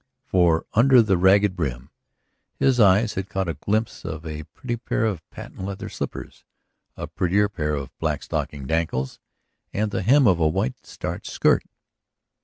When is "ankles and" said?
8.71-9.91